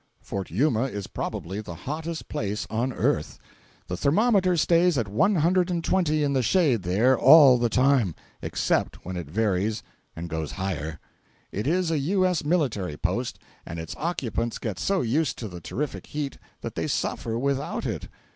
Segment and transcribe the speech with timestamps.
[0.19, 3.37] Fort Yuma is probably the hottest place on earth.
[3.85, 9.05] The thermometer stays at one hundred and twenty in the shade there all the time—except
[9.05, 9.83] when it varies
[10.15, 10.99] and goes higher.
[11.51, 12.43] It is a U.S.
[12.43, 17.37] military post, and its occupants get so used to the terrific heat that they suffer
[17.37, 18.07] without it.